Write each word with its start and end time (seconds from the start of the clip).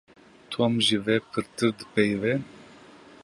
Tom 0.51 0.71
ji 0.85 0.97
we 1.03 1.15
pirtir 1.31 1.69
dipeyive. 1.77 2.33